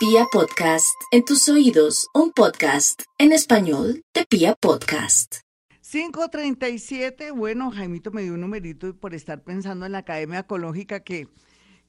[0.00, 5.40] Pia Podcast, en tus oídos, un podcast en español de Pia Podcast.
[5.82, 11.28] 537, bueno, Jaimito me dio un numerito por estar pensando en la Academia Ecológica que,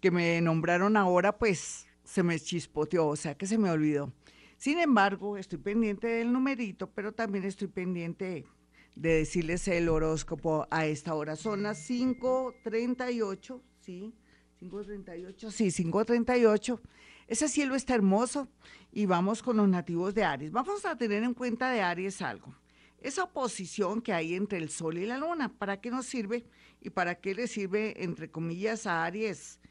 [0.01, 4.11] que me nombraron ahora, pues se me chispoteó, o sea que se me olvidó.
[4.57, 8.43] Sin embargo, estoy pendiente del numerito, pero también estoy pendiente
[8.93, 11.37] de decirles el horóscopo a esta hora.
[11.37, 14.13] Son las 5.38, ¿sí?
[14.59, 16.81] 5.38, sí, 5.38.
[17.31, 18.49] Ese cielo está hermoso
[18.91, 20.51] y vamos con los nativos de Aries.
[20.51, 22.53] Vamos a tener en cuenta de Aries algo.
[22.99, 26.43] Esa oposición que hay entre el Sol y la Luna, ¿para qué nos sirve?
[26.81, 29.61] Y para qué le sirve, entre comillas, a Aries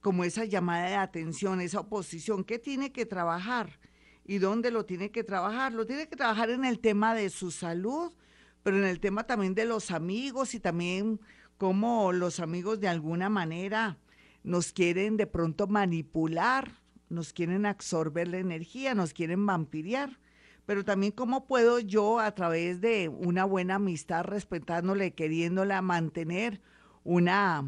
[0.00, 2.44] como esa llamada de atención, esa oposición.
[2.44, 3.78] ¿Qué tiene que trabajar?
[4.24, 5.74] ¿Y dónde lo tiene que trabajar?
[5.74, 8.14] Lo tiene que trabajar en el tema de su salud,
[8.62, 11.20] pero en el tema también de los amigos y también
[11.58, 13.98] cómo los amigos de alguna manera
[14.44, 16.80] nos quieren de pronto manipular,
[17.12, 20.18] nos quieren absorber la energía, nos quieren vampiriar.
[20.66, 26.60] Pero también cómo puedo yo a través de una buena amistad, respetándole, queriéndola mantener
[27.04, 27.64] una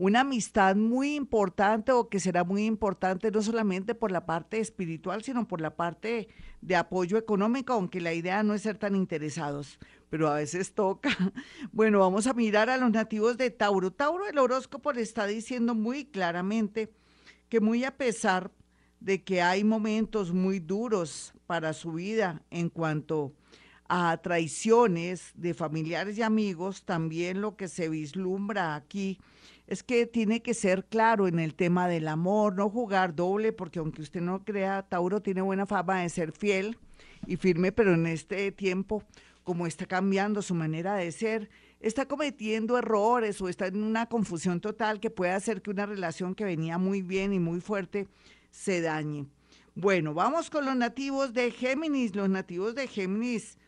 [0.00, 5.22] una amistad muy importante o que será muy importante no solamente por la parte espiritual,
[5.22, 6.28] sino por la parte
[6.62, 11.10] de apoyo económico, aunque la idea no es ser tan interesados, pero a veces toca.
[11.72, 13.90] Bueno, vamos a mirar a los nativos de Tauro.
[13.90, 16.90] Tauro, el horóscopo le está diciendo muy claramente
[17.50, 18.50] que muy a pesar
[19.00, 23.34] de que hay momentos muy duros para su vida en cuanto
[23.88, 29.18] a traiciones de familiares y amigos, también lo que se vislumbra aquí
[29.66, 33.80] es que tiene que ser claro en el tema del amor, no jugar doble, porque
[33.80, 36.78] aunque usted no crea, Tauro tiene buena fama de ser fiel
[37.26, 39.02] y firme, pero en este tiempo,
[39.50, 44.60] como está cambiando su manera de ser, está cometiendo errores o está en una confusión
[44.60, 48.06] total que puede hacer que una relación que venía muy bien y muy fuerte
[48.52, 49.26] se dañe.
[49.74, 52.14] Bueno, vamos con los nativos de Géminis.
[52.14, 53.58] Los nativos de Géminis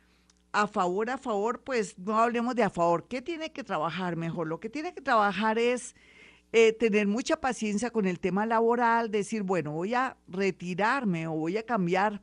[0.52, 3.08] a favor, a favor, pues no hablemos de a favor.
[3.08, 4.46] ¿Qué tiene que trabajar mejor?
[4.46, 5.96] Lo que tiene que trabajar es
[6.52, 11.56] eh, tener mucha paciencia con el tema laboral, decir, bueno, voy a retirarme o voy
[11.56, 12.22] a cambiar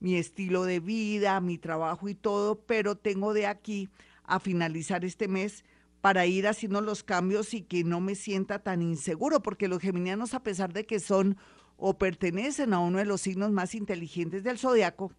[0.00, 3.88] mi estilo de vida, mi trabajo y todo, pero tengo de aquí
[4.24, 5.64] a finalizar este mes
[6.00, 10.34] para ir haciendo los cambios y que no me sienta tan inseguro, porque los geminianos,
[10.34, 11.36] a pesar de que son
[11.76, 15.12] o pertenecen a uno de los signos más inteligentes del zodiaco,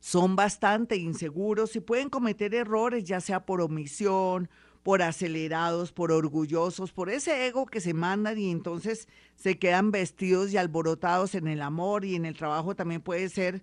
[0.00, 4.50] son bastante inseguros y pueden cometer errores, ya sea por omisión,
[4.84, 10.52] por acelerados, por orgullosos, por ese ego que se mandan y entonces se quedan vestidos
[10.52, 13.62] y alborotados en el amor y en el trabajo también puede ser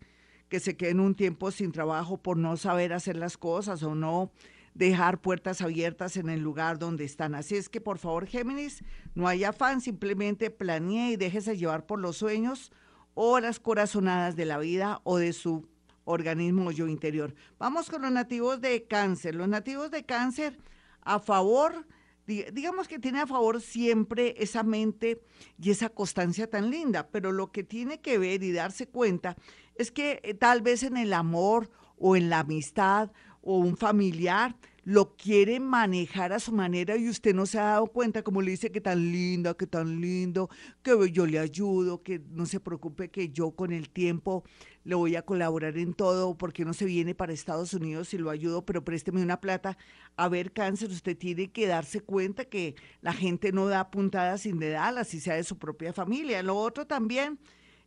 [0.50, 4.32] que se queden un tiempo sin trabajo por no saber hacer las cosas o no
[4.74, 7.36] dejar puertas abiertas en el lugar donde están.
[7.36, 8.84] Así es que por favor, Géminis,
[9.14, 12.72] no hay afán, simplemente planee y déjese llevar por los sueños
[13.14, 15.68] o las corazonadas de la vida o de su
[16.04, 17.36] organismo yo interior.
[17.60, 19.36] Vamos con los nativos de cáncer.
[19.36, 20.58] Los nativos de cáncer
[21.02, 21.86] a favor,
[22.26, 25.22] digamos que tiene a favor siempre esa mente
[25.62, 29.36] y esa constancia tan linda, pero lo que tiene que ver y darse cuenta
[29.76, 33.12] es que eh, tal vez en el amor o en la amistad
[33.42, 37.88] o un familiar lo quiere manejar a su manera y usted no se ha dado
[37.88, 40.50] cuenta, como le dice que tan linda, que tan lindo,
[40.82, 44.44] que yo le ayudo, que no se preocupe que yo con el tiempo
[44.84, 48.32] le voy a colaborar en todo, porque no se viene para Estados Unidos y lo
[48.32, 49.78] ayudo, pero présteme una plata.
[50.16, 54.58] A ver, cáncer, usted tiene que darse cuenta que la gente no da puntadas sin
[54.58, 56.42] dedarlas, si sea de su propia familia.
[56.42, 57.38] Lo otro también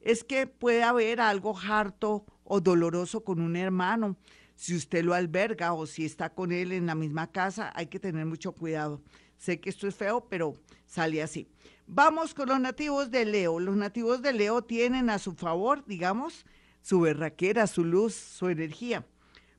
[0.00, 4.16] es que puede haber algo harto o doloroso con un hermano
[4.54, 8.00] si usted lo alberga o si está con él en la misma casa, hay que
[8.00, 9.02] tener mucho cuidado.
[9.36, 10.56] Sé que esto es feo, pero
[10.86, 11.48] sale así.
[11.86, 13.60] Vamos con los nativos de Leo.
[13.60, 16.46] Los nativos de Leo tienen a su favor, digamos,
[16.80, 19.06] su berraquera, su luz, su energía,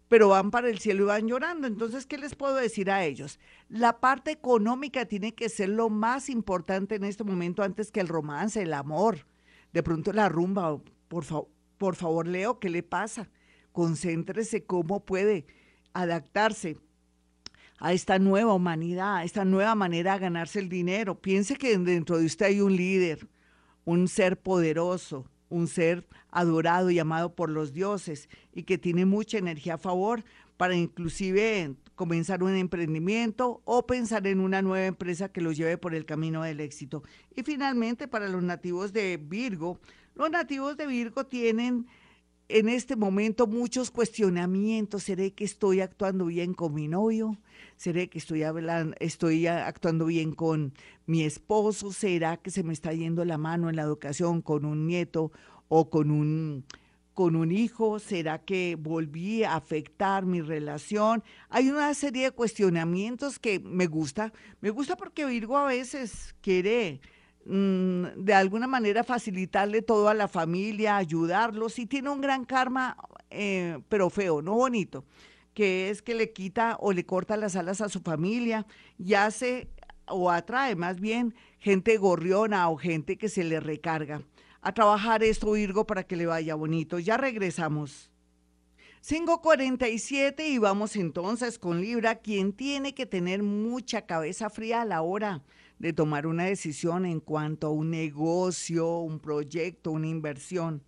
[0.08, 1.68] pero van para el cielo y van llorando.
[1.68, 3.40] Entonces, ¿qué les puedo decir a ellos?
[3.70, 8.08] La parte económica tiene que ser lo más importante en este momento antes que el
[8.08, 9.28] romance, el amor.
[9.74, 11.26] De pronto la rumba, por,
[11.78, 13.30] por favor, Leo, ¿qué le pasa?
[13.76, 15.46] Concéntrese cómo puede
[15.94, 16.78] adaptarse
[17.78, 21.20] a esta nueva humanidad, a esta nueva manera de ganarse el dinero.
[21.20, 23.28] Piense que dentro de usted hay un líder,
[23.84, 29.40] un ser poderoso, un ser adorado y amado por los dioses y que tiene mucha
[29.40, 30.24] energía a favor
[30.56, 35.94] para inclusive comenzar un emprendimiento o pensar en una nueva empresa que los lleve por
[35.94, 37.04] el camino del éxito.
[37.36, 39.82] Y finalmente, para los nativos de Virgo,
[40.16, 41.88] los nativos de Virgo tienen
[42.48, 45.04] en este momento muchos cuestionamientos.
[45.04, 47.38] ¿Seré que estoy actuando bien con mi novio?
[47.78, 50.74] ¿Seré que estoy, hablando, estoy actuando bien con
[51.06, 51.92] mi esposo?
[51.92, 55.32] ¿Será que se me está yendo la mano en la educación con un nieto
[55.68, 56.66] o con un
[57.14, 57.98] con un hijo?
[58.00, 61.24] ¿Será que volví a afectar mi relación?
[61.50, 64.34] Hay una serie de cuestionamientos que me gusta.
[64.60, 67.00] Me gusta porque Virgo a veces quiere
[67.46, 72.98] mm, de alguna manera facilitarle todo a la familia, ayudarlos y tiene un gran karma,
[73.30, 75.06] eh, pero feo, no bonito
[75.54, 78.68] que es que le quita o le corta las alas a su familia
[79.00, 79.70] y hace
[80.06, 84.22] o atrae más bien gente gorriona o gente que se le recarga
[84.66, 86.98] a trabajar esto, Virgo, para que le vaya bonito.
[86.98, 88.10] Ya regresamos.
[89.08, 95.04] 5.47 y vamos entonces con Libra, quien tiene que tener mucha cabeza fría a la
[95.04, 95.44] hora
[95.80, 100.84] de tomar una decisión en cuanto a un negocio, un proyecto, una inversión.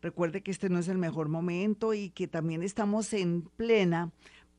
[0.00, 4.10] Recuerde que este no es el mejor momento y que también estamos en plena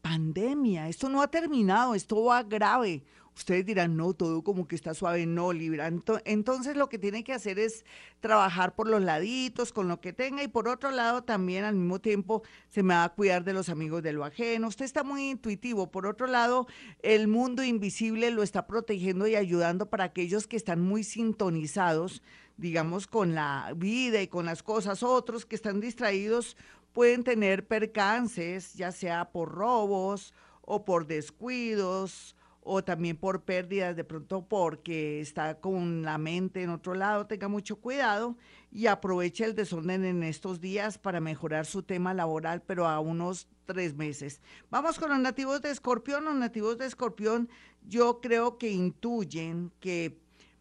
[0.02, 0.90] pandemia.
[0.90, 3.04] Esto no ha terminado, esto va grave.
[3.36, 5.92] Ustedes dirán, no, todo como que está suave, no, Libra.
[6.26, 7.84] Entonces lo que tiene que hacer es
[8.20, 12.00] trabajar por los laditos, con lo que tenga, y por otro lado también al mismo
[12.00, 14.68] tiempo se me va a cuidar de los amigos de lo ajeno.
[14.68, 15.90] Usted está muy intuitivo.
[15.90, 16.68] Por otro lado,
[17.02, 22.22] el mundo invisible lo está protegiendo y ayudando para aquellos que están muy sintonizados,
[22.58, 25.02] digamos, con la vida y con las cosas.
[25.02, 26.56] Otros que están distraídos
[26.94, 34.04] pueden tener percances, ya sea por robos o por descuidos o también por pérdidas, de
[34.04, 38.38] pronto porque está con la mente en otro lado, tenga mucho cuidado
[38.72, 43.48] y aproveche el desorden en estos días para mejorar su tema laboral, pero a unos
[43.66, 44.42] tres meses.
[44.70, 46.26] Vamos con los nativos de Escorpión.
[46.26, 47.50] Los nativos de Escorpión
[47.88, 50.18] yo creo que intuyen que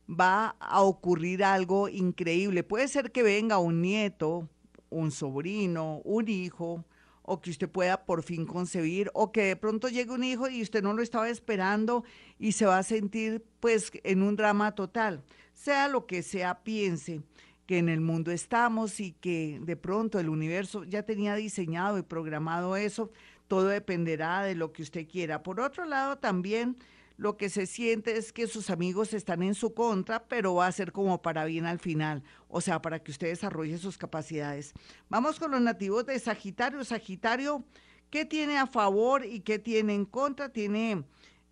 [0.09, 2.63] va a ocurrir algo increíble.
[2.63, 4.49] Puede ser que venga un nieto,
[4.91, 6.85] un sobrino, un hijo,
[7.23, 10.63] o que usted pueda por fin concebir, o que de pronto llegue un hijo y
[10.63, 12.05] usted no lo estaba esperando
[12.39, 15.23] y se va a sentir pues en un drama total.
[15.55, 17.23] Sea lo que sea, piense
[17.67, 22.03] que en el mundo estamos y que de pronto el universo ya tenía diseñado y
[22.03, 23.11] programado eso,
[23.47, 25.43] todo dependerá de lo que usted quiera.
[25.43, 26.77] Por otro lado, también
[27.17, 30.73] lo que se siente es que sus amigos están en su contra, pero va a
[30.73, 34.73] ser como para bien al final, o sea, para que usted desarrolle sus capacidades.
[35.09, 36.85] Vamos con los nativos de Sagitario.
[36.85, 37.65] Sagitario,
[38.11, 40.49] ¿qué tiene a favor y qué tiene en contra?
[40.49, 41.05] Tiene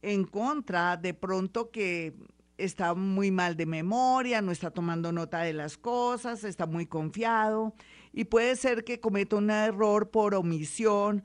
[0.03, 2.15] en contra de pronto que
[2.57, 7.75] está muy mal de memoria, no está tomando nota de las cosas, está muy confiado
[8.13, 11.25] y puede ser que cometa un error por omisión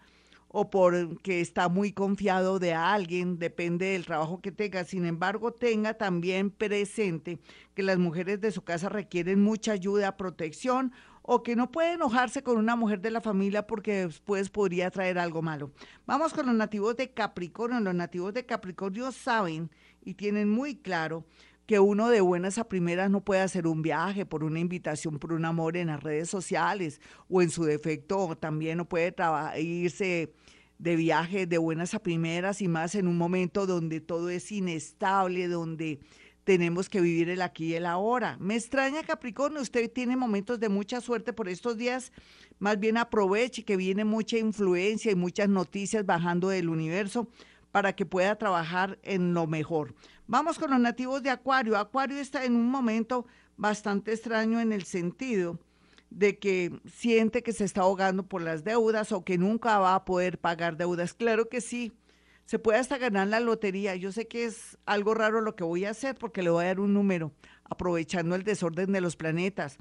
[0.57, 4.85] o porque está muy confiado de alguien, depende del trabajo que tenga.
[4.85, 7.39] Sin embargo, tenga también presente
[7.73, 10.93] que las mujeres de su casa requieren mucha ayuda, protección
[11.23, 15.19] o que no puede enojarse con una mujer de la familia porque después podría traer
[15.19, 15.73] algo malo.
[16.05, 17.81] Vamos con los nativos de Capricornio.
[17.81, 19.69] Los nativos de Capricornio saben
[20.05, 21.25] y tienen muy claro
[21.65, 25.33] que uno de buenas a primeras no puede hacer un viaje por una invitación, por
[25.33, 29.15] un amor en las redes sociales o en su defecto también no puede
[29.57, 30.33] irse
[30.77, 35.47] de viaje de buenas a primeras y más en un momento donde todo es inestable,
[35.47, 36.00] donde
[36.44, 38.38] tenemos que vivir el aquí y el ahora.
[38.39, 42.12] Me extraña Capricornio, usted tiene momentos de mucha suerte por estos días,
[42.59, 47.27] más bien aproveche que viene mucha influencia y muchas noticias bajando del universo
[47.75, 49.95] para que pueda trabajar en lo mejor.
[50.27, 51.75] Vamos con los nativos de Acuario.
[51.75, 53.27] Acuario está en un momento
[53.57, 55.60] bastante extraño en el sentido
[56.10, 60.05] de que siente que se está ahogando por las deudas o que nunca va a
[60.05, 61.13] poder pagar deudas.
[61.13, 61.91] Claro que sí,
[62.46, 63.94] se puede hasta ganar la lotería.
[63.98, 66.67] Yo sé que es algo raro lo que voy a hacer porque le voy a
[66.67, 67.34] dar un número,
[67.65, 69.79] aprovechando el desorden de los planetas.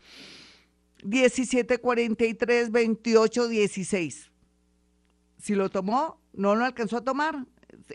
[1.05, 4.33] 17, 43, 28, 16.
[5.39, 7.47] Si lo tomó, no lo alcanzó a tomar,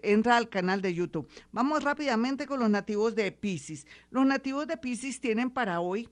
[0.03, 1.27] entra al canal de YouTube.
[1.51, 3.86] Vamos rápidamente con los nativos de Pisces.
[4.12, 6.09] Los nativos de Pisces tienen para hoy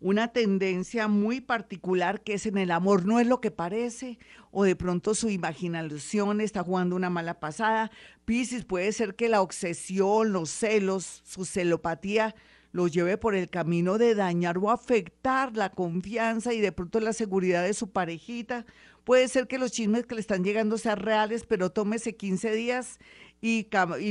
[0.00, 4.18] una tendencia muy particular que es en el amor, no es lo que parece,
[4.50, 7.90] o de pronto su imaginación está jugando una mala pasada.
[8.24, 12.34] Piscis puede ser que la obsesión, los celos, su celopatía
[12.76, 17.14] los lleve por el camino de dañar o afectar la confianza y de pronto la
[17.14, 18.66] seguridad de su parejita.
[19.02, 22.98] Puede ser que los chismes que le están llegando sean reales, pero tómese 15 días
[23.40, 23.68] y,